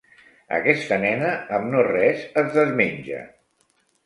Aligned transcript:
Aquesta 0.59 0.97
nena 1.03 1.29
amb 1.57 1.69
no 1.75 1.83
res 1.89 2.25
es 2.43 2.51
desmenja. 2.57 3.23